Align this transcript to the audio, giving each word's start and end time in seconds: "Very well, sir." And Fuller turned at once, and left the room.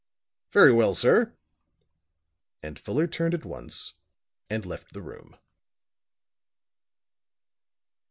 "Very 0.51 0.73
well, 0.73 0.95
sir." 0.95 1.31
And 2.63 2.79
Fuller 2.79 3.05
turned 3.05 3.35
at 3.35 3.45
once, 3.45 3.93
and 4.49 4.65
left 4.65 4.93
the 4.93 5.01
room. 5.03 5.37